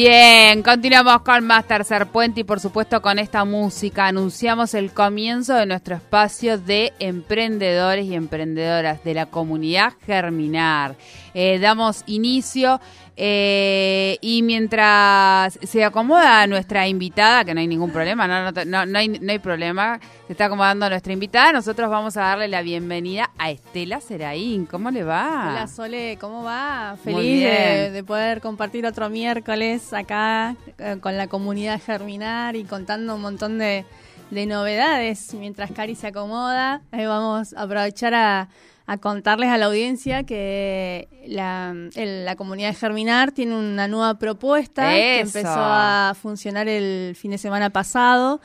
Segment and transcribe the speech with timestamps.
[0.00, 2.06] Bien, continuamos con más Tercer
[2.36, 8.14] y por supuesto con esta música anunciamos el comienzo de nuestro espacio de emprendedores y
[8.14, 10.94] emprendedoras de la comunidad Germinar.
[11.34, 12.80] Eh, damos inicio
[13.20, 18.98] eh, y mientras se acomoda nuestra invitada, que no hay ningún problema, no, no, no,
[18.98, 23.32] hay, no hay problema, se está acomodando nuestra invitada, nosotros vamos a darle la bienvenida
[23.36, 24.66] a Estela Seraín.
[24.66, 25.48] ¿Cómo le va?
[25.50, 26.96] Hola Sole, ¿cómo va?
[27.02, 33.16] Feliz de, de, poder compartir otro miércoles acá eh, con la comunidad Germinar y contando
[33.16, 33.84] un montón de,
[34.30, 36.82] de novedades mientras Cari se acomoda.
[36.92, 38.48] Ahí vamos a aprovechar a
[38.88, 44.18] a contarles a la audiencia que la, el, la comunidad de Germinar tiene una nueva
[44.18, 48.40] propuesta que empezó a funcionar el fin de semana pasado.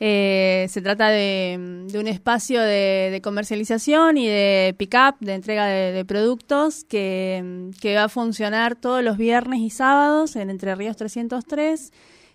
[0.00, 5.66] Eh, se trata de, de un espacio de, de, comercialización y de pick-up, de entrega
[5.66, 10.74] de, de productos, que, que, va a funcionar todos los viernes y sábados en Entre
[10.74, 11.92] Ríos 303.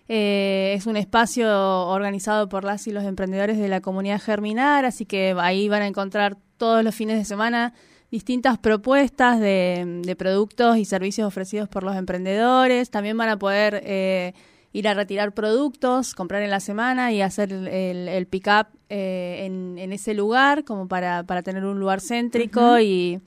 [0.08, 5.04] Eh, es un espacio organizado por las y los emprendedores de la comunidad Germinar, así
[5.04, 7.74] que ahí van a encontrar todos los fines de semana
[8.12, 12.88] distintas propuestas de, de, productos y servicios ofrecidos por los emprendedores.
[12.88, 14.32] También van a poder eh,
[14.72, 19.76] ir a retirar productos, comprar en la semana y hacer el, el, pick-up eh, en,
[19.76, 22.84] en, ese lugar, como para, para tener un lugar céntrico uh -huh.
[22.84, 23.20] y,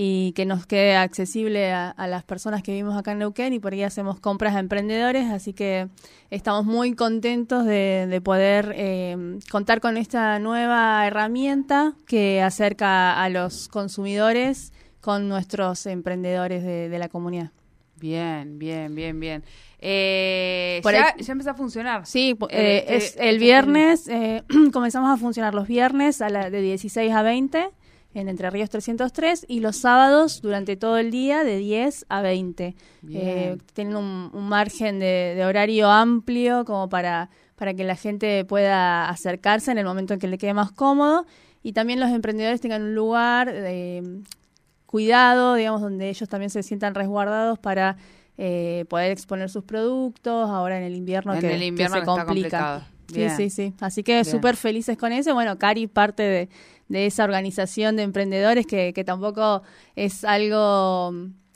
[0.00, 3.58] y, que nos quede accesible a, a, las personas que vivimos acá en Neuquén y
[3.58, 5.26] por ahí hacemos compras a emprendedores.
[5.26, 5.88] Así que
[6.30, 13.28] estamos muy contentos de, de poder eh, contar con esta nueva herramienta que acerca a
[13.28, 17.50] los consumidores con nuestros emprendedores de, de la comunidad.
[17.98, 19.44] Bien, bien, bien, bien.
[19.80, 22.06] Eh, ya, ahí, ya, empezó a funcionar.
[22.06, 24.42] Sí, eh, eh, es el viernes, eh,
[24.72, 27.70] comenzamos a funcionar los viernes a la, de 16 a 20
[28.14, 32.74] en Entre Ríos 303 y los sábados durante todo el día de 10 a 20.
[33.74, 39.08] tienen un, un margen de, de, horario amplio como para, para que la gente pueda
[39.08, 41.26] acercarse en el momento en que le quede más cómodo
[41.62, 44.22] y también los emprendedores tengan un lugar de
[44.86, 47.96] cuidado, digamos, donde ellos también se sientan resguardados para
[48.38, 52.06] eh, poder exponer sus productos ahora en el invierno, en que, el invierno que se
[52.06, 52.88] complica.
[53.12, 53.74] Sí, sí, sí.
[53.80, 55.34] Así que súper felices con eso.
[55.34, 56.48] Bueno, Cari parte de,
[56.88, 59.62] de esa organización de emprendedores que, que tampoco
[59.96, 61.12] es algo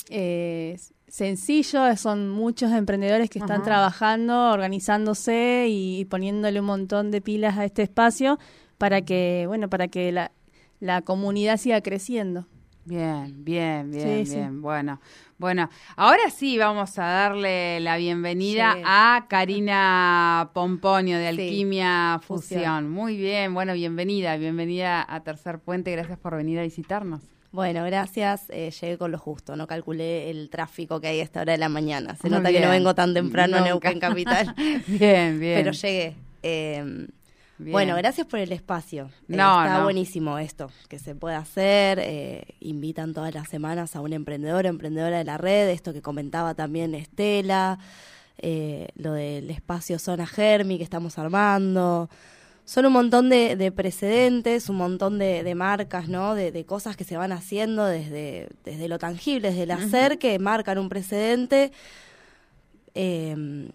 [0.08, 7.20] eh, sencillo, son muchos emprendedores que están trabajando, organizándose y, y, poniéndole un montón de
[7.20, 8.38] pilas a este espacio
[8.78, 10.32] para que, bueno, para que la,
[10.80, 12.46] la comunidad siga creciendo.
[12.84, 14.50] Bien, bien, bien, sí, bien.
[14.50, 14.58] Sí.
[14.58, 15.00] Bueno,
[15.38, 18.82] bueno, ahora sí vamos a darle la bienvenida sí.
[18.84, 22.20] a Karina Pomponio de Alquimia.
[22.22, 22.60] Fusión.
[22.60, 22.90] Fusión.
[22.90, 27.20] Muy bien, bueno, bienvenida, bienvenida a Tercer Puente, gracias por venir a visitarnos.
[27.52, 28.48] Bueno, gracias.
[28.48, 29.56] Eh, llegué con lo justo.
[29.56, 32.16] No calculé el tráfico que hay a esta hora de la mañana.
[32.16, 32.62] Se Muy nota bien.
[32.62, 33.62] que no vengo tan temprano Nunca.
[33.62, 34.54] a Neuquén Capital.
[34.86, 35.58] bien, bien.
[35.58, 36.16] Pero llegué.
[36.42, 37.06] Eh,
[37.62, 37.72] Bien.
[37.72, 39.04] Bueno, gracias por el espacio.
[39.28, 39.84] Eh, está no.
[39.84, 41.98] buenísimo esto, que se puede hacer.
[42.00, 46.54] Eh, invitan todas las semanas a un emprendedor, emprendedora de la red, esto que comentaba
[46.54, 47.78] también Estela,
[48.38, 52.10] eh, lo del espacio Zona Germi que estamos armando.
[52.64, 56.34] Son un montón de, de precedentes, un montón de, de marcas, ¿no?
[56.34, 60.14] De, de, cosas que se van haciendo desde, desde lo tangible, desde el hacer, uh
[60.14, 60.18] -huh.
[60.18, 61.72] que marcan un precedente.
[62.94, 63.68] Eh,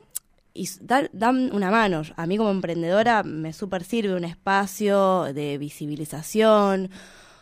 [0.57, 0.69] y
[1.13, 2.01] dan una mano.
[2.15, 6.89] A mí como emprendedora me super sirve un espacio de visibilización,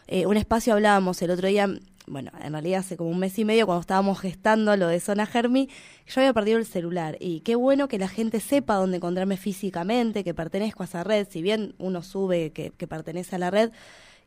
[0.07, 1.67] eh, un espacio hablábamos el otro día,
[2.07, 5.25] bueno, en realidad hace como un mes y medio cuando estábamos gestando lo de Zona
[5.25, 5.69] Germi,
[6.05, 7.17] yo había perdido el celular.
[7.19, 11.27] Y qué bueno que la gente sepa dónde encontrarme físicamente, que pertenezco a esa red,
[11.29, 13.71] si bien uno sube que, que pertenece a la red,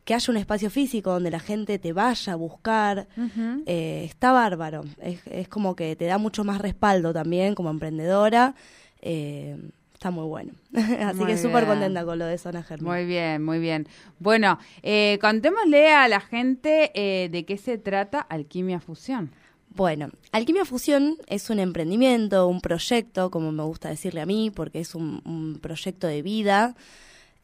[0.09, 3.63] que haya un espacio físico donde la gente te vaya a buscar, uh -huh.
[3.67, 4.83] eh, está bárbaro.
[4.99, 8.55] Es, es, como que te da mucho más respaldo también como emprendedora.
[9.03, 9.55] Eh,
[9.93, 10.53] está muy bueno.
[10.73, 12.91] Así muy que súper contenta con lo de Zona Germán.
[12.91, 13.87] Muy bien, muy bien.
[14.17, 19.29] Bueno, eh, contémosle a la gente eh, de qué se trata Alquimia Fusión.
[19.75, 24.79] Bueno, Alquimia Fusión es un emprendimiento, un proyecto, como me gusta decirle a mí, porque
[24.79, 26.75] es un, un proyecto de vida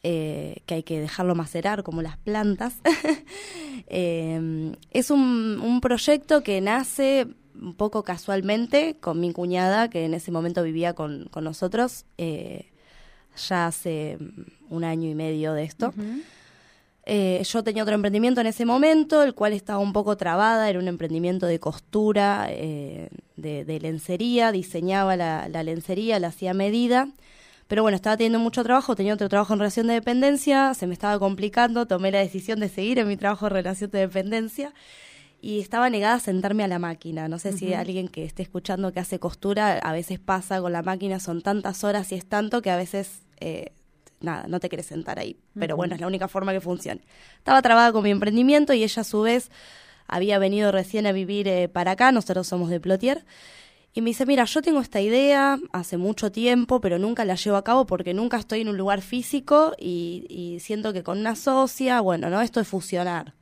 [0.08, 2.76] eh, que hay que dejarlo macerar como las plantas.
[3.88, 7.26] eh, es un, un, proyecto que nace
[7.60, 12.06] un poco casualmente con mi cuñada, que en ese momento vivía con, con nosotros.
[12.20, 12.70] Eh,
[13.50, 14.20] ya hace
[14.70, 15.92] un año y medio de esto.
[17.08, 20.80] Eh, yo tenía otro emprendimiento en ese momento, el cual estaba un poco trabada, era
[20.80, 27.10] un emprendimiento de costura, eh, de, lencería, diseñaba la, lencería, la hacía medida.
[27.68, 30.94] Pero bueno, estaba teniendo mucho trabajo, tenía otro trabajo en relación de dependencia, se me
[30.94, 34.74] estaba complicando, tomé la decisión de seguir en mi trabajo en relación de dependencia
[35.42, 37.28] y estaba negada a sentarme a la máquina.
[37.28, 40.84] No sé si alguien que esté escuchando que hace costura, a veces pasa con la
[40.84, 43.72] máquina, son tantas horas y es tanto que a veces eh,
[44.22, 45.38] nada, no te quieres sentar ahí.
[45.58, 47.02] Pero bueno, es la única forma que funcione.
[47.38, 49.52] Estaba trabada con mi emprendimiento y ella a su vez
[50.08, 53.26] había venido recién a vivir eh, para acá, nosotros somos de Plotier.
[53.98, 57.56] Y me dice, mira, yo tengo esta idea hace mucho tiempo, pero nunca la llevo
[57.56, 61.38] a cabo porque nunca estoy en un lugar físico y, y siento que con una
[61.38, 62.42] socia, bueno, ¿no?
[62.42, 63.34] Esto es fusionar.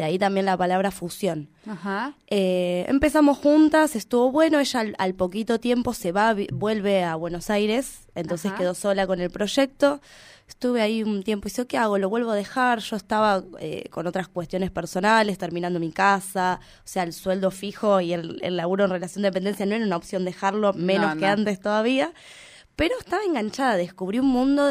[0.00, 1.50] De ahí también la palabra fusión.
[1.66, 2.14] Ajá.
[2.26, 8.08] Eh, empezamos juntas, estuvo bueno, ella al, poquito tiempo se va, vuelve a Buenos Aires,
[8.14, 10.00] entonces quedó sola con el proyecto.
[10.48, 11.98] Estuve ahí un tiempo y dice, ¿qué hago?
[11.98, 12.78] ¿Lo vuelvo a dejar?
[12.78, 18.00] Yo estaba eh, con otras cuestiones personales, terminando mi casa, o sea, el sueldo fijo
[18.00, 21.60] y el, laburo en relación de dependencia no era una opción dejarlo, menos que antes
[21.60, 22.14] todavía.
[22.74, 24.70] Pero estaba enganchada, descubrí un mundo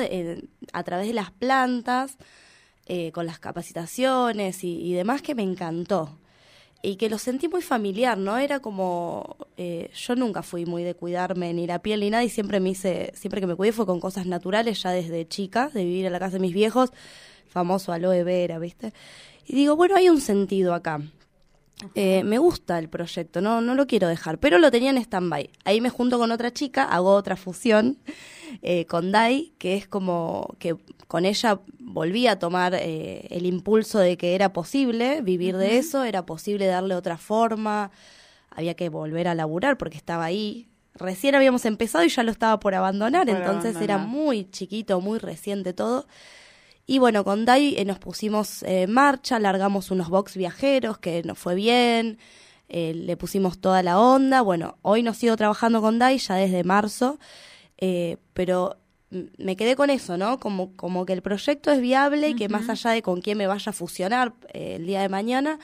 [0.74, 2.18] a través de las plantas,
[2.92, 6.18] eh, con las capacitaciones y, demás que me encantó.
[6.82, 8.40] Y que lo sentí muy familiar, ¿no?
[8.40, 12.30] Era como, eh, yo nunca fui muy de cuidarme ni la piel ni nada y
[12.30, 15.86] siempre me hice, siempre que me cuidé fue con cosas naturales ya desde chica, de
[15.86, 16.90] vivir en la casa de mis viejos,
[17.48, 18.92] famoso aloe vera, ¿viste?
[19.46, 21.00] Y digo, bueno, hay un sentido acá.
[21.94, 25.52] Eh, me gusta el proyecto, no, no lo quiero dejar, pero lo tenía en stand-by.
[25.64, 28.00] Ahí me junto con otra chica, hago otra fusión
[28.88, 30.76] con Dai, que es como que
[31.10, 36.04] con ella volví a tomar eh, el impulso de que era posible vivir de eso,
[36.04, 37.90] era posible darle otra forma,
[38.52, 40.68] había que volver a laburar porque estaba ahí.
[40.94, 45.74] Recién habíamos empezado y ya lo estaba por abandonar, entonces era muy chiquito, muy reciente
[45.74, 46.06] todo.
[46.86, 51.40] Y bueno, con Dai eh, nos pusimos en marcha, largamos unos box viajeros que nos
[51.40, 52.20] fue bien,
[52.68, 54.42] eh, le pusimos toda la onda.
[54.42, 57.18] Bueno, hoy nos sigo trabajando con Dai ya desde marzo,
[58.34, 58.78] pero
[59.10, 60.40] me quedé con eso, ¿no?
[60.40, 63.48] Como, como que el proyecto es viable y que más allá de con quién me
[63.48, 65.60] vaya a fusionar eh, el día de mañana,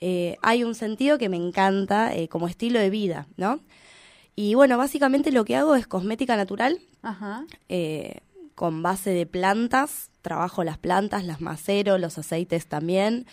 [0.00, 3.60] eh, hay un sentido que me encanta eh, como estilo de vida, ¿no?
[4.34, 6.80] Y bueno, básicamente lo que hago es cosmética natural,
[8.54, 13.26] con base de plantas, trabajo las plantas, las macero, los aceites también.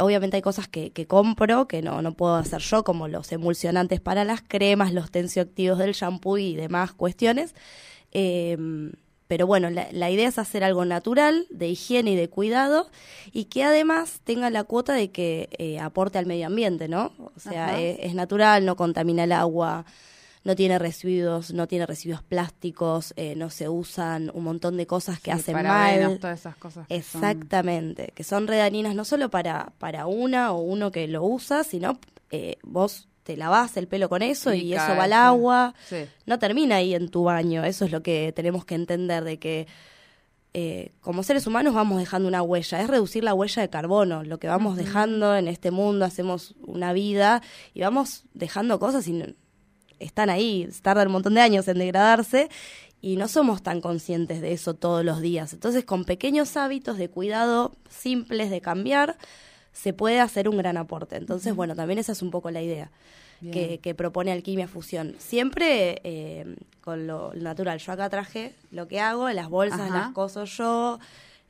[0.00, 4.00] Obviamente hay cosas que, que, compro que no, no puedo hacer yo, como los emulsionantes
[4.00, 7.54] para las cremas, los tensioactivos del shampoo y demás cuestiones.
[8.12, 8.92] Em,
[9.32, 12.90] pero bueno, la, idea es hacer algo natural, de higiene y de cuidado,
[13.32, 17.12] y que además tenga la cuota de que eh, aporte al medio ambiente, ¿no?
[17.34, 19.86] O sea, es, natural, no contamina el agua,
[20.44, 25.20] no tiene residuos, no tiene residuos plásticos, eh, no se usan un montón de cosas
[25.20, 26.18] que hacen mal.
[26.18, 26.86] todas esas cosas.
[26.88, 31.98] Exactamente, que son redaninas no solo para, para una o uno que lo usa, sino
[32.30, 35.74] eh, vos te lavas el pelo con eso y, eso va al agua.
[36.26, 37.64] No termina ahí en tu baño.
[37.64, 39.68] Eso es lo que tenemos que entender de que
[40.54, 42.80] eh, como seres humanos vamos dejando una huella.
[42.80, 44.24] Es reducir la huella de carbono.
[44.24, 47.42] Lo que vamos dejando en este mundo, hacemos una vida
[47.74, 49.36] y vamos dejando cosas y
[50.02, 50.68] están ahí.
[50.82, 52.48] Tardan un montón de años en degradarse
[53.00, 55.52] y no somos tan conscientes de eso todos los días.
[55.52, 59.16] Entonces, con pequeños hábitos de cuidado simples de cambiar,
[59.72, 61.16] se puede hacer un gran aporte.
[61.16, 62.90] Entonces, bueno, también esa es un poco la idea
[63.50, 65.16] que, que, propone Alquimia Fusión.
[65.18, 67.78] Siempre eh, con lo natural.
[67.78, 71.00] Yo acá traje lo que hago, las bolsas las coso yo,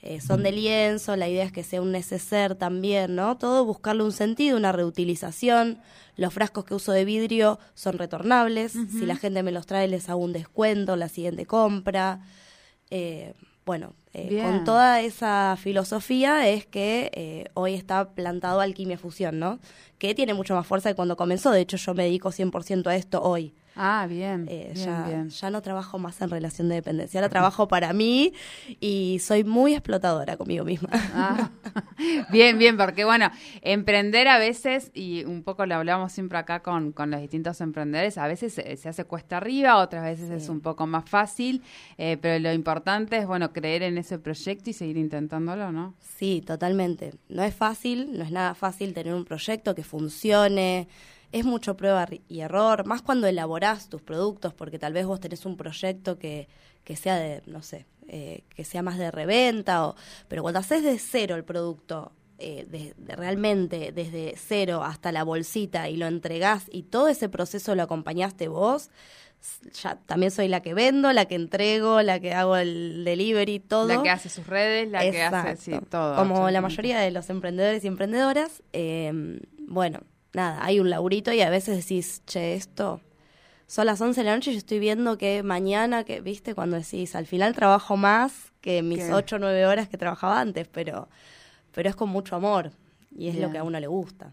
[0.03, 3.39] eh, son de lienzo, la idea es que sea un neceser también, ¿no?
[3.39, 5.79] Todo buscarle un sentido, una reutilización.
[6.17, 8.73] Los frascos que uso de vidrio son retornables.
[8.73, 12.21] Si la gente me los trae, les hago un descuento la siguiente compra.
[12.91, 13.33] Eh,
[13.65, 19.61] bueno, eh, con toda esa filosofía es que eh, hoy está plantado Alquimia Fusión, ¿no?
[19.99, 21.53] Que tiene mucho más fuerza que cuando comenzó.
[21.53, 23.55] De hecho, yo me dedico 100% a esto hoy.
[23.75, 25.29] Ah, bien, eh, bien, ya, bien.
[25.31, 28.35] ya no trabajo más en relación de dependencia, ahora trabajo para mí
[28.81, 30.91] y soy muy explotadora conmigo misma.
[31.15, 31.51] Ah,
[32.31, 33.31] bien, bien, porque bueno,
[33.63, 38.19] emprender a veces, y un poco lo hablamos siempre acá con, con los distintos emprendedores,
[38.19, 41.63] a veces se, hace cuesta arriba, otras veces es un poco más fácil,
[41.97, 45.95] eh, pero lo importante es, bueno, creer en ese proyecto y seguir intentándolo, ¿no?
[46.01, 47.15] Sí, totalmente.
[47.29, 50.89] No es fácil, no es nada fácil tener un proyecto que funcione
[51.33, 55.45] es mucho prueba y error, más cuando elaborás tus productos, porque tal vez vos tenés
[55.47, 56.49] un proyecto que,
[56.85, 59.97] que sea de, no sé, eh, que sea más de reventa, o,
[60.29, 65.89] pero cuando haces de cero el producto, eh, de, realmente desde cero hasta la bolsita
[65.89, 68.91] y lo entregás y todo ese proceso lo acompañaste vos,
[69.81, 73.89] ya también soy la que vendo, la que entrego, la que hago el delivery, todo.
[73.89, 76.17] La que hace sus redes, la que hace sí, todo.
[76.17, 80.01] Como la mayoría de los emprendedores y emprendedoras, eh, bueno,
[80.33, 83.01] nada, hay un laurito y a veces decís, che, esto
[83.67, 86.77] son las 11 de la noche y yo estoy viendo que mañana, que viste, cuando
[86.77, 91.09] decís, al final trabajo más que mis 8 o 9 horas que trabajaba antes, pero,
[91.73, 92.73] pero es con mucho amor
[93.17, 94.33] y es lo que a uno le gusta.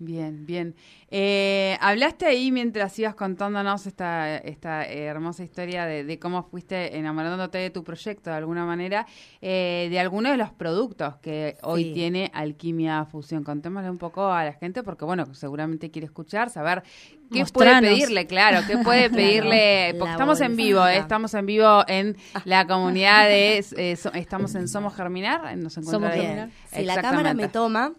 [0.00, 0.76] Bien, bien.
[1.10, 7.70] Eh, hablaste ahí mientras ibas contándonos esta, esta hermosa historia de, cómo fuiste enamorándote de
[7.70, 9.06] tu proyecto de alguna manera,
[9.40, 13.42] eh, de algunos de los productos que hoy tiene Alquimia Fusión.
[13.42, 16.84] Contémosle un poco a la gente porque, bueno, seguramente quiere escuchar, saber
[17.32, 18.26] ¿Qué puede pedirle?
[18.26, 19.94] Claro, ¿qué puede pedirle?
[19.98, 20.98] Porque estamos en vivo, ¿eh?
[20.98, 26.50] estamos en vivo en la comunidad de, eh, estamos en Somos Germinar, nos Somos Germinar.
[26.72, 27.92] Si la cámara me toma,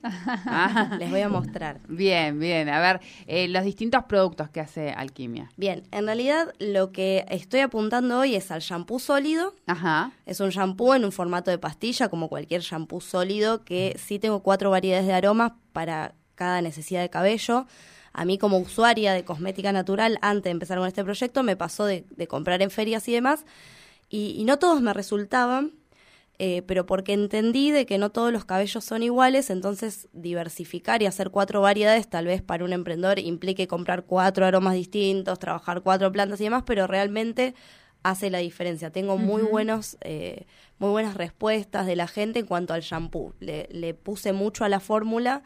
[1.00, 1.80] les voy a mostrar.
[1.88, 5.50] Bien, bien, a ver, eh, los distintos productos que hace Alquimia.
[5.58, 9.54] Bien, en realidad lo que estoy apuntando hoy es al shampoo sólido.
[9.68, 10.12] Ajá.
[10.26, 14.42] Es un shampoo en un formato de pastilla, como cualquier shampoo sólido, que sí tengo
[14.42, 17.68] cuatro variedades de aromas para cada necesidad de cabello
[18.14, 21.86] a mí como usuaria de cosmética natural, antes de empezar con este proyecto, me pasó
[21.86, 23.46] de, comprar en ferias y demás,
[24.10, 25.74] y, no todos me resultaban,
[26.40, 31.06] eh, pero porque entendí de que no todos los cabellos son iguales, entonces diversificar y
[31.06, 36.12] hacer cuatro variedades, tal vez para un emprendedor implique comprar cuatro aromas distintos, trabajar cuatro
[36.12, 37.56] plantas y demás, pero realmente
[38.04, 38.92] hace la diferencia.
[38.92, 40.46] Tengo muy buenos, eh,
[40.78, 43.34] muy buenas respuestas de la gente en cuanto al shampoo.
[43.40, 45.44] Le, le puse mucho a la fórmula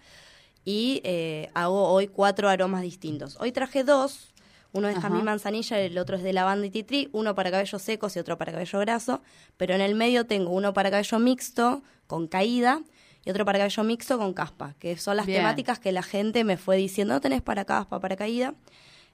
[0.66, 3.38] y eh, hago hoy cuatro aromas distintos.
[3.40, 4.34] Hoy traje dos,
[4.72, 7.78] uno es jamín manzanilla y el otro es de lavanda y titri, uno para cabello
[7.80, 9.22] secos y otro para cabello graso,
[9.58, 12.82] pero en el medio tengo uno para cabello mixto con caída
[13.24, 16.58] y otro para cabello mixto con caspa, que son las temáticas que la gente me
[16.58, 18.56] fue diciendo, no tenés para caspa, para caída.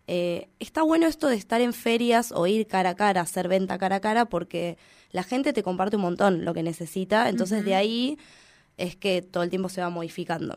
[0.08, 3.78] Eh, está bueno esto de estar en ferias o ir cara a cara, hacer venta
[3.78, 4.78] cara a cara, porque
[5.12, 8.18] la gente te comparte un montón lo que necesita, entonces de ahí
[8.78, 10.56] es que todo el tiempo se va modificando.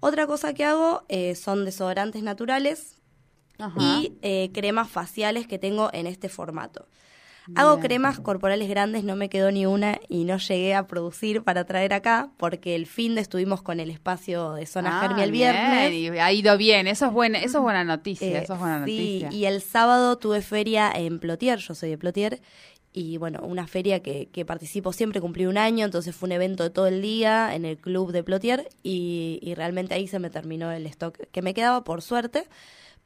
[0.00, 2.98] Otra cosa que hago eh, son desodorantes naturales
[3.78, 6.86] y eh, cremas faciales que tengo en este formato.
[7.54, 11.64] Hago cremas corporales grandes, no me quedó ni una y no llegué a producir para
[11.64, 15.92] traer acá porque el fin de estuvimos con el espacio de Zona ah, el viernes.
[15.92, 19.24] Y ha ido bien, eso es buena, eso es buena noticia, eso es buena sí,
[19.30, 22.42] y el sábado tuve feria en Plotier, yo soy de Plotier,
[22.92, 26.64] y bueno, una feria que, que, participo siempre, cumplí un año, entonces fue un evento
[26.64, 30.30] de todo el día en el club de Plotier y, y realmente ahí se me
[30.30, 32.48] terminó el stock que me quedaba, por suerte,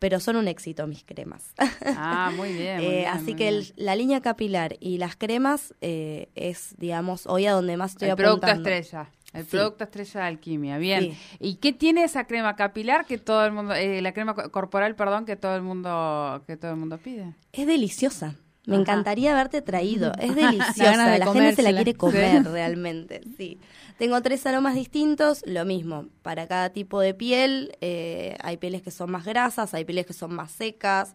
[0.03, 1.55] pero son un éxito mis cremas.
[1.97, 2.81] Ah, muy bien.
[2.81, 7.77] Eh, así que la línea capilar y las cremas eh, es, digamos, hoy a donde
[7.77, 9.11] más estoy el producto estrella.
[9.33, 11.17] El producto estrella de alquimia, bien.
[11.39, 15.25] ¿Y qué tiene esa crema capilar que todo el mundo, eh, la crema corporal, perdón,
[15.25, 17.35] que todo el mundo, que todo el mundo pide?
[17.53, 18.35] Es deliciosa.
[18.65, 20.13] Me encantaría haberte traído.
[20.21, 21.19] Es deliciosa.
[21.19, 23.23] la, gente se la quiere comer realmente.
[23.37, 23.59] Sí.
[23.99, 25.43] Tengo tres aromas distintos.
[25.47, 26.07] Lo mismo.
[26.23, 30.13] Para cada tipo de piel, eh, hay pieles que son más grasas, hay pieles que
[30.13, 31.15] son más secas,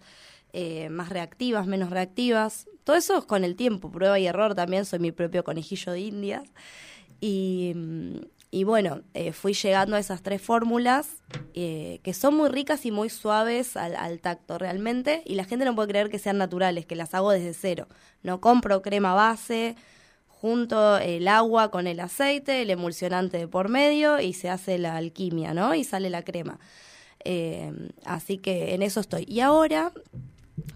[0.53, 2.67] eh, más reactivas, menos reactivas.
[2.83, 4.85] Todo eso es con el tiempo, prueba y error también.
[4.85, 6.43] Soy mi propio conejillo de indias.
[7.21, 8.17] Y, mm,
[8.51, 11.21] y bueno, eh, fui llegando a esas tres fórmulas
[11.59, 15.23] eh, que son muy ricas y muy suaves al, tacto realmente.
[15.25, 17.87] Y la gente no puede creer que sean naturales, que las hago desde cero.
[18.21, 19.75] No compro crema base,
[20.27, 24.97] junto el agua con el aceite, el emulsionante de por medio y se hace la
[24.97, 25.73] alquimia, ¿no?
[25.73, 26.59] Y sale la crema.
[27.25, 27.73] Eh,
[28.05, 29.25] así que en eso estoy.
[29.27, 29.91] Y ahora,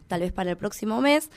[0.08, 1.30] tal vez para el próximo mes,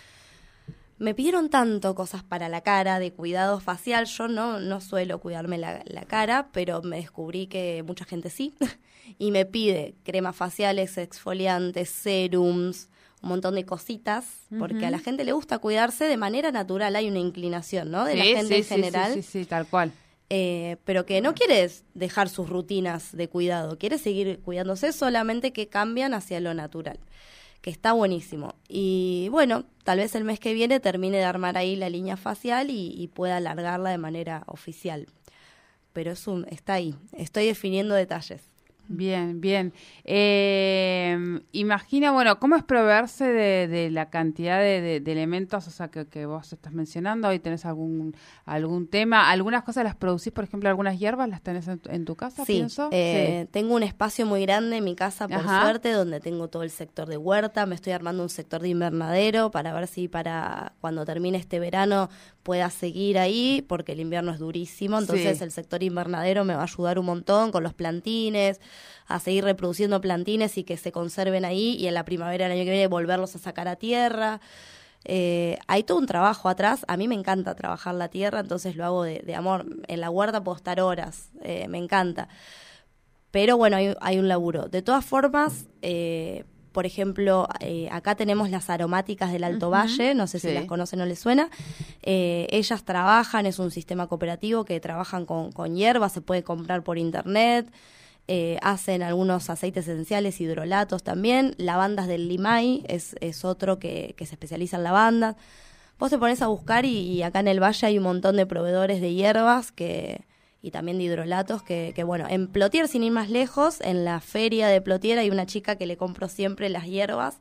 [0.98, 4.06] me pidieron tanto cosas para la cara, de cuidado facial.
[4.06, 8.54] Yo no, no suelo cuidarme la, cara, pero me descubrí que mucha gente sí.
[9.18, 12.88] y me pide cremas faciales, exfoliantes, serums,
[13.22, 14.26] un montón de cositas,
[14.58, 16.94] porque a la gente le gusta cuidarse de manera natural.
[16.94, 18.04] Hay una inclinación, ¿no?
[18.04, 19.14] De la gente en general.
[19.14, 19.92] Sí, sí, sí, tal cual.
[20.30, 25.68] Eh, pero que no quiere dejar sus rutinas de cuidado, quiere seguir cuidándose, solamente que
[25.68, 26.98] cambian hacia lo natural
[27.64, 28.56] que está buenísimo.
[28.68, 32.68] Y bueno, tal vez el mes que viene termine de armar ahí la línea facial
[32.68, 35.06] y, pueda alargarla de manera oficial.
[35.94, 38.42] Pero es un, está ahí, estoy definiendo detalles.
[38.88, 39.72] Bien, bien.
[40.04, 46.52] Eh, imagina, bueno, ¿cómo es proveerse de, la cantidad de, elementos o sea, que, vos
[46.52, 47.28] estás mencionando?
[47.28, 48.14] Hoy tenés algún
[48.44, 52.44] algún tema, algunas cosas las producís, por ejemplo, algunas hierbas las tenés en, tu casa,
[52.44, 52.88] sí, pienso.
[52.92, 56.70] Eh, tengo un espacio muy grande en mi casa, por suerte, donde tengo todo el
[56.70, 61.04] sector de huerta, me estoy armando un sector de invernadero para ver si para cuando
[61.04, 62.10] termine este verano
[62.42, 66.64] pueda seguir ahí, porque el invierno es durísimo, entonces el sector invernadero me va a
[66.64, 68.60] ayudar un montón con los plantines,
[69.06, 72.64] a seguir reproduciendo plantines y que se conserven ahí y en la primavera del año
[72.64, 74.40] que viene volverlos a sacar a tierra.
[75.04, 76.84] Eh, hay todo un trabajo atrás.
[76.88, 79.66] A mí me encanta trabajar la tierra, entonces lo hago de, amor.
[79.86, 82.28] En la huerta puedo estar horas, eh, me encanta.
[83.30, 84.68] Pero bueno, hay, un laburo.
[84.68, 87.48] De todas formas, eh, por ejemplo,
[87.90, 91.50] acá tenemos las aromáticas del Alto Valle, no sé si las conocen o les suena.
[92.02, 96.96] ellas trabajan, es un sistema cooperativo que trabajan con, con hierbas, se puede comprar por
[96.96, 97.72] internet.
[98.26, 101.54] Eh, hacen algunos aceites esenciales, hidrolatos también.
[101.58, 105.36] Lavandas del Limay es, es otro que, se especializa en lavandas.
[105.98, 109.00] Vos te pones a buscar y, acá en el valle hay un montón de proveedores
[109.02, 110.24] de hierbas que,
[110.62, 114.20] y también de hidrolatos que, que, bueno, en Plotier, sin ir más lejos, en la
[114.20, 117.40] feria de Plotier hay una chica que le compro siempre las hierbas,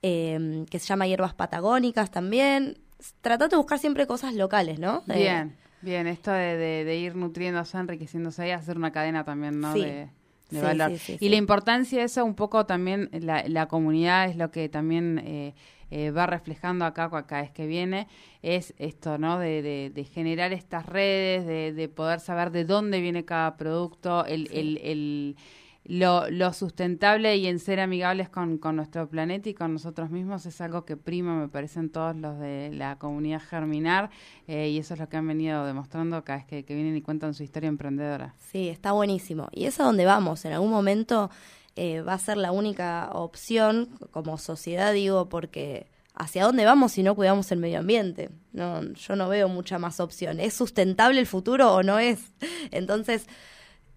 [0.00, 2.78] eh, que se llama hierbas patagónicas también.
[3.20, 5.02] Tratate de buscar siempre cosas locales, ¿no?
[5.06, 5.54] Bien.
[5.84, 9.74] Bien, esto de, de, ir nutriéndose, enriqueciéndose y hacer una cadena también, ¿no?
[9.74, 10.08] de,
[10.50, 10.92] valor.
[11.20, 15.20] y la importancia de eso, un poco también, la, la comunidad es lo que también
[15.22, 15.54] eh,
[15.90, 18.08] eh, va reflejando acá cada vez que viene,
[18.40, 19.38] es esto, ¿no?
[19.38, 24.48] De, de, generar estas redes, de, de, poder saber de dónde viene cada producto, el,
[24.52, 25.36] el, el
[25.84, 30.46] lo, lo, sustentable y en ser amigables con, con, nuestro planeta y con nosotros mismos
[30.46, 34.10] es algo que prima, me parecen todos los de la comunidad Germinar,
[34.46, 37.34] eh, y eso es lo que han venido demostrando cada vez que, vienen y cuentan
[37.34, 38.34] su historia emprendedora.
[38.50, 39.48] Sí, está buenísimo.
[39.52, 40.44] Y es a donde vamos.
[40.44, 41.30] En algún momento
[41.76, 47.02] eh, va a ser la única opción como sociedad, digo, porque hacia dónde vamos si
[47.02, 48.30] no cuidamos el medio ambiente.
[48.52, 50.40] No, yo no veo mucha más opción.
[50.40, 52.20] ¿Es sustentable el futuro o no es?
[52.70, 53.26] Entonces,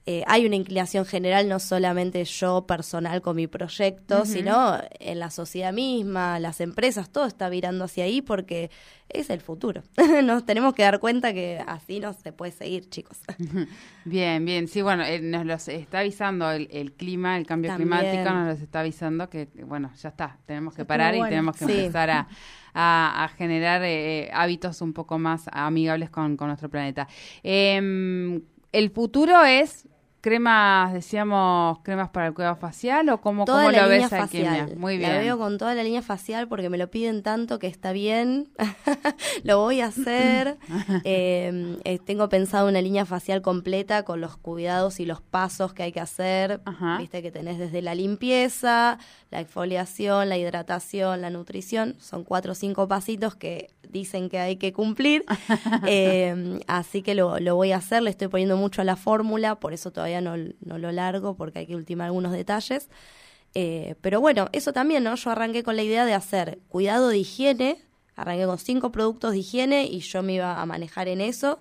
[0.09, 5.29] eh, hay una inclinación general, no solamente yo personal con mi proyecto, sino en la
[5.29, 8.71] sociedad misma, las empresas, todo está virando hacia ahí porque
[9.09, 9.83] es el futuro.
[10.23, 13.17] nos tenemos que dar cuenta que así no se puede seguir, chicos.
[14.05, 14.69] bien, bien.
[14.69, 18.79] Sí, bueno, eh, nos los está avisando el, clima, el cambio climático, nos los está
[18.79, 22.27] avisando que, bueno, ya está, tenemos que parar y tenemos que empezar
[22.73, 27.09] a, generar eh, hábitos un poco más amigables con, con nuestro planeta.
[27.43, 29.85] Em, el futuro es
[30.27, 34.43] cremas, decíamos, cremas para el cuidado facial o cómo, cómo lo ves aquí?
[34.75, 35.09] Muy bien.
[35.09, 38.49] La veo con toda la línea facial porque me lo piden tanto que está bien.
[39.43, 40.57] lo voy a hacer.
[41.03, 45.83] Em, eh, tengo pensado una línea facial completa con los cuidados y los pasos que
[45.83, 46.59] hay que hacer.
[46.97, 48.97] Viste que tenés desde la limpieza,
[49.31, 51.95] la exfoliación, la hidratación, la nutrición.
[51.99, 55.23] Son cuatro o cinco pasitos que dicen que hay que cumplir.
[55.85, 58.03] Em, así que lo, lo voy a hacer.
[58.03, 61.59] Le estoy poniendo mucho a la fórmula, por eso todavía no, no lo largo porque
[61.59, 62.89] hay que ultimar algunos detalles.
[63.53, 65.15] Eh, pero bueno, eso también, ¿no?
[65.15, 67.81] Yo arranqué con la idea de hacer cuidado de higiene,
[68.15, 71.59] arranqué con cinco productos de higiene y yo me iba a manejar en eso.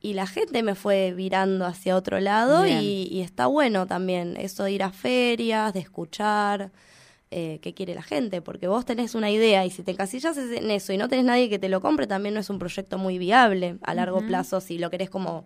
[0.00, 4.64] Y la gente me fue virando hacia otro lado y, y, está bueno también eso
[4.64, 6.70] de ir a ferias, de escuchar
[7.32, 10.70] eh, qué quiere la gente, porque vos tenés una idea y si te encasillas en
[10.70, 13.18] eso y no tenés nadie que te lo compre, también no es un proyecto muy
[13.18, 15.44] viable a largo plazo si lo querés como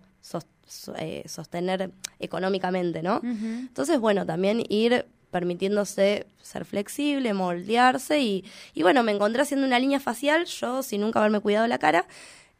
[0.99, 3.21] eh, sostener económicamente, ¿no?
[3.23, 9.79] Entonces, bueno, también ir permitiéndose ser flexible, moldearse y, y bueno, me encontré haciendo una
[9.79, 12.07] línea facial, yo sin nunca haberme cuidado la cara,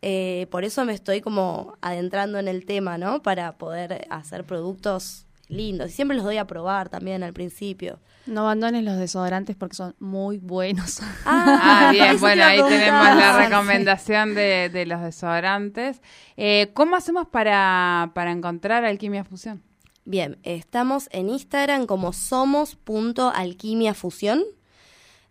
[0.03, 3.23] eh, por eso me estoy como adentrando en el tema, ¿no?
[3.23, 5.91] Para poder hacer productos lindos.
[5.91, 8.01] Y siempre los doy a probar también al principio.
[8.27, 11.01] No abandones los desodorantes porque son muy buenos.
[11.27, 16.01] Ah, ah bien, bueno, ahí tenemos la recomendación de, los desodorantes.
[16.37, 19.63] Eh, ¿Cómo hacemos para, para encontrar Alquimia Fusión?
[20.05, 24.43] Bien, estamos en Instagram como somos.alquimiafusión.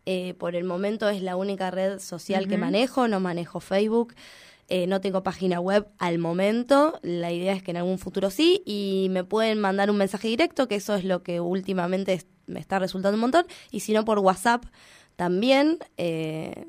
[0.06, 4.16] Eh, por el momento es la única red social que manejo, no manejo Facebook.
[4.72, 8.62] Eh, no tengo página web al momento, la idea es que en algún futuro sí,
[8.66, 12.78] y me pueden mandar un mensaje directo, que eso es lo que últimamente me está
[12.78, 14.66] resultando un montón, y si no por WhatsApp
[15.16, 15.80] también.
[15.98, 16.66] Eh,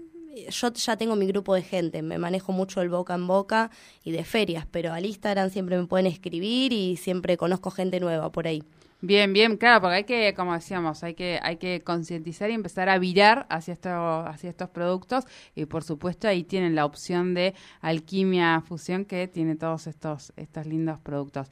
[0.48, 3.70] yo ya tengo mi grupo de gente, me manejo mucho el boca en boca
[4.04, 8.30] y de ferias, pero al Instagram siempre me pueden escribir y siempre conozco gente nueva
[8.32, 8.62] por ahí.
[9.02, 12.90] Bien, bien, claro, porque hay que, como decíamos, hay que, hay que concientizar y empezar
[12.90, 13.92] a virar hacia estos,
[14.26, 15.24] hacia estos productos.
[15.54, 20.66] Y por supuesto ahí tienen la opción de alquimia fusión que tiene todos estos, estos
[20.66, 21.48] lindos productos.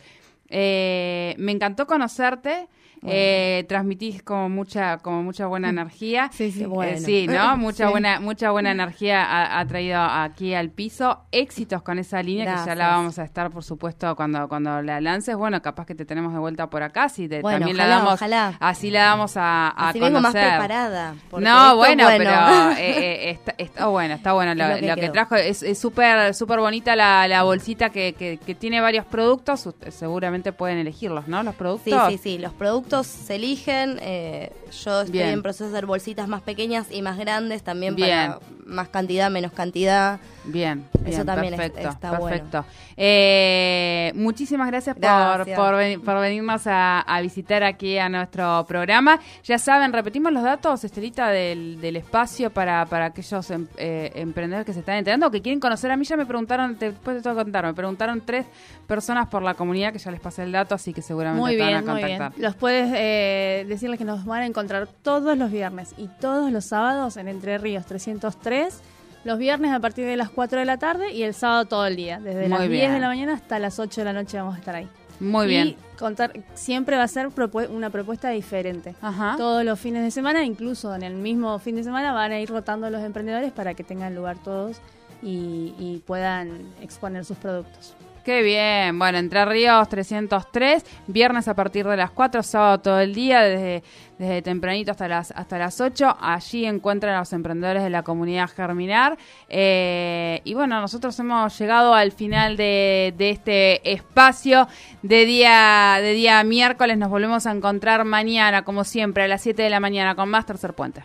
[0.48, 2.68] Eh, me encantó conocerte.
[3.06, 6.30] Eh, transmitís como mucha como mucha buena energía.
[6.38, 6.92] Sí sí, bueno.
[6.92, 11.24] Eh, sí no mucha buena mucha buena energía ha, traído aquí al piso.
[11.32, 15.00] Éxitos con esa línea que ya la vamos a estar por supuesto cuando cuando la
[15.00, 15.37] lances.
[15.37, 18.20] Bueno capaz que te tenemos de vuelta por acá si también la damos
[18.61, 22.30] así la damos a, a así vengo más preparada no bueno, pero
[22.78, 25.34] eh, está, está, bueno está bueno lo, que, trajo.
[25.34, 29.68] Es súper súper bonita la, la bolsita que, que, que tiene varios productos.
[29.90, 31.42] Seguramente pueden elegirlos, ¿no?
[31.42, 32.09] Los productos.
[32.09, 32.38] Sí, sí, sí.
[32.38, 33.98] Los productos se eligen.
[34.01, 34.53] Eh,
[34.85, 38.88] yo estoy en proceso de hacer bolsitas más pequeñas y más grandes también para más
[38.88, 40.20] cantidad, menos cantidad.
[40.48, 42.64] Bien, eso también perfecto, está perfecto.
[42.96, 49.20] Eh, muchísimas gracias, Por, por, venirnos a, visitar aquí a nuestro programa.
[49.44, 54.64] Ya saben, repetimos los datos, Estelita, del, del espacio para, para aquellos em, eh, emprendedores
[54.64, 55.90] que se están enterando o que quieren conocer.
[55.90, 58.46] A mí ya me preguntaron, después de todo contar, me preguntaron tres
[58.87, 61.74] personas por la comunidad que ya les pasé el dato, así que seguramente muy van
[61.74, 62.32] a contactar.
[62.38, 66.64] Los puedes eh, decirles que nos van a encontrar todos los viernes y todos los
[66.64, 68.82] sábados en Entre Ríos 303
[69.24, 71.96] los viernes a partir de las 4 de la tarde y el sábado todo el
[71.96, 72.20] día.
[72.20, 74.74] Desde las 10 de la mañana hasta las 8 de la noche vamos a estar
[74.74, 74.88] ahí.
[75.20, 75.76] Muy y bien.
[75.98, 77.28] contar siempre va a ser
[77.70, 78.94] una propuesta diferente.
[79.37, 82.48] Todos los fines de semana, incluso en el mismo fin de semana, van a ir
[82.48, 84.81] rotando los emprendedores para que tengan lugar todos
[85.20, 87.96] y puedan exponer sus productos.
[88.28, 88.98] Qué bien.
[88.98, 93.82] Bueno, Entre Ríos 303, viernes a partir de las 4, sábado todo el día, desde,
[94.18, 96.18] desde tempranito hasta las, hasta las 8.
[96.20, 99.16] Allí encuentran a los emprendedores de la comunidad Germinar.
[99.48, 104.68] Eh, y bueno, nosotros hemos llegado al final de, de este espacio
[105.00, 106.98] de día, de día miércoles.
[106.98, 110.44] Nos volvemos a encontrar mañana, como siempre, a las 7 de la mañana con más
[110.44, 111.02] Tercer Puente.